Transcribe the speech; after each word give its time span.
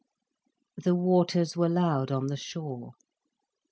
The 0.77 0.95
waters 0.95 1.55
were 1.55 1.69
loud 1.69 2.11
on 2.11 2.25
the 2.25 2.35
shore. 2.35 2.93